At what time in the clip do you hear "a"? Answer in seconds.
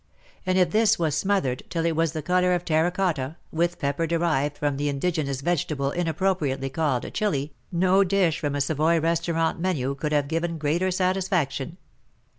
8.55-8.61